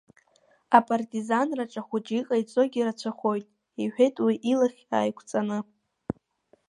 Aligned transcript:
Апартизанраҿ 0.77 1.73
ахәыҷы 1.81 2.13
иҟаиҵогьы 2.19 2.81
рацәахоит,— 2.87 3.47
иҳәеит 3.81 4.15
уи 4.25 4.35
илахь 4.51 4.81
ааиқәҵаны. 4.95 5.59